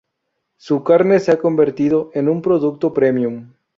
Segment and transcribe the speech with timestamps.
[0.57, 3.53] Su carne se ha convertido en un producto premium.